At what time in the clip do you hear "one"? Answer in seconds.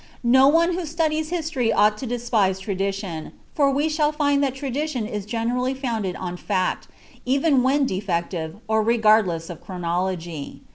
0.47-0.73